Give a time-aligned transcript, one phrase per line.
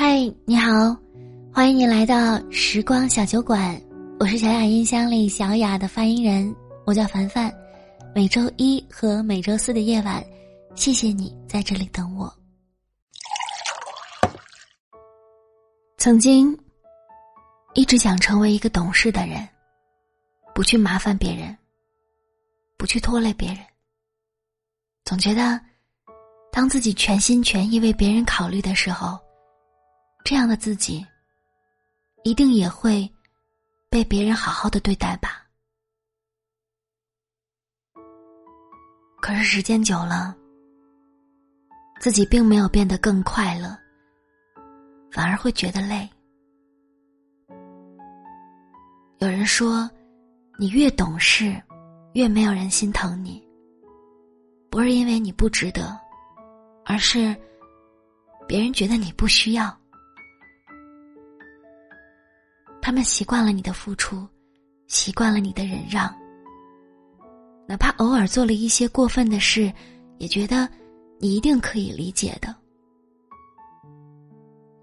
[0.00, 0.96] 嗨，你好，
[1.52, 3.82] 欢迎你来到时光小酒馆，
[4.20, 6.54] 我是小雅音箱里小雅的发音人，
[6.86, 7.52] 我叫凡凡。
[8.14, 10.24] 每周一和每周四的夜晚，
[10.76, 12.32] 谢谢你在这里等我。
[15.96, 16.56] 曾经
[17.74, 19.48] 一直想成为一个懂事的人，
[20.54, 21.58] 不去麻烦别人，
[22.76, 23.58] 不去拖累别人。
[25.04, 25.60] 总觉得，
[26.52, 29.18] 当自己全心全意为别人考虑的时候，
[30.28, 31.02] 这样的自己
[32.22, 33.10] 一定也会
[33.88, 35.42] 被别人好好的对待吧。
[39.22, 40.36] 可是时间久了，
[41.98, 43.74] 自己并没有变得更快乐，
[45.10, 46.06] 反而会觉得累。
[49.20, 49.90] 有人说，
[50.58, 51.58] 你越懂事，
[52.12, 53.42] 越没有人心疼你。
[54.70, 55.98] 不是因为你不值得，
[56.84, 57.34] 而是
[58.46, 59.74] 别人觉得你不需要。
[62.88, 64.26] 他们习惯了你的付出，
[64.86, 66.10] 习惯了你的忍让。
[67.66, 69.70] 哪怕偶尔做了一些过分的事，
[70.16, 70.66] 也觉得
[71.20, 72.56] 你一定可以理解的，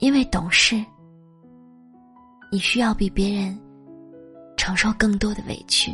[0.00, 0.84] 因为懂事，
[2.52, 3.58] 你需要比别人
[4.54, 5.90] 承受更多的委屈。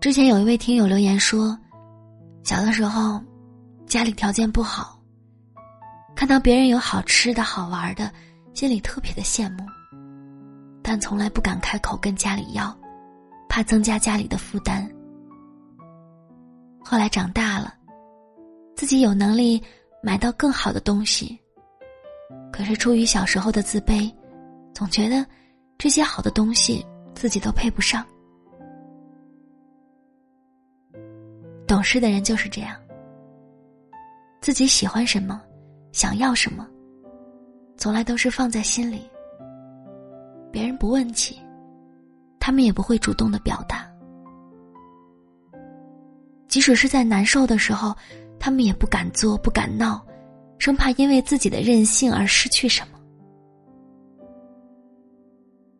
[0.00, 1.58] 之前有一位听友留言说，
[2.44, 3.20] 小的时候
[3.86, 5.02] 家里条件不好，
[6.14, 8.08] 看到别人有好吃的好玩的，
[8.54, 9.64] 心里特别的羡慕，
[10.82, 12.74] 但从来不敢开口跟家里要。
[13.46, 14.84] 怕增加家里的负担。
[16.80, 17.72] 后来长大了，
[18.74, 19.62] 自己有能力
[20.02, 21.38] 买到更好的东西，
[22.52, 24.12] 可是出于小时候的自卑，
[24.72, 25.24] 总觉得
[25.78, 28.04] 这些好的东西自己都配不上。
[31.64, 32.76] 懂事的人就是这样，
[34.40, 35.40] 自己喜欢什么，
[35.92, 36.68] 想要什么，
[37.84, 39.02] 从来都是放在心里，
[40.50, 41.38] 别人不问起。
[42.40, 43.86] 他们也不会主动的表达，
[46.48, 47.94] 即使是在难受的时候，
[48.40, 50.02] 他们也不敢做，不敢闹，
[50.58, 52.98] 生怕因为自己的任性而失去什么。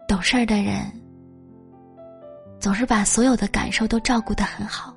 [0.07, 0.83] 懂事儿的人，
[2.61, 4.95] 总是把所有的感受都照顾得很好，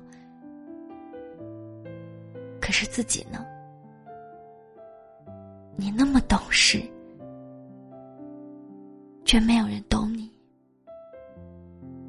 [2.60, 3.42] 可是自己呢？
[5.74, 6.82] 你那么懂事，
[9.28, 10.32] 却没有人懂你。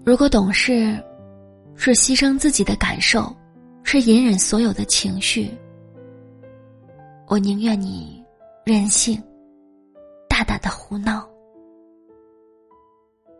[0.05, 0.97] 如果懂事，
[1.75, 3.35] 是牺牲自己的感受，
[3.83, 5.51] 是隐忍所有的情绪，
[7.27, 8.23] 我宁愿你
[8.65, 9.21] 任性，
[10.29, 11.29] 大胆的胡闹，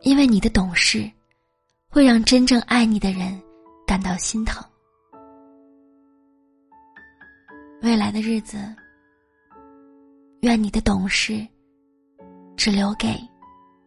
[0.01, 1.09] 因为你的懂事，
[1.90, 3.41] 会让真正爱你的人
[3.88, 4.61] 感到心疼。
[7.81, 8.57] 未来的日子，
[10.41, 11.47] 愿你的懂事，
[12.57, 13.17] 只留给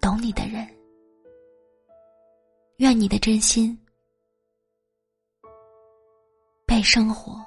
[0.03, 0.69] 懂你的人。
[2.79, 3.79] 愿你的真心
[6.67, 7.41] 被生活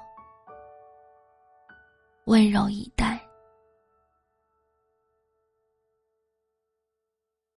[2.24, 3.15] 温柔以待。